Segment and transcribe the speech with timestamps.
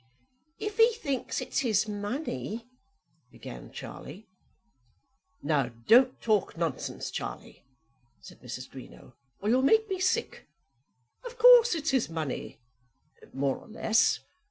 [0.57, 2.65] "If he thinks it's his money"
[3.31, 4.25] began Charlie.
[5.43, 7.61] "Now, don't talk nonsense, Charlie,"
[8.19, 8.67] said Mrs.
[8.67, 10.47] Greenow, "or you'll make me sick.
[11.23, 12.57] Of course it's his money,
[13.35, 14.21] more or less.